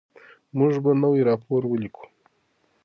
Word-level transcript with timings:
موږ 0.57 0.73
به 0.83 0.91
نوی 1.03 1.21
راپور 1.29 1.61
ولیکو. 1.67 2.03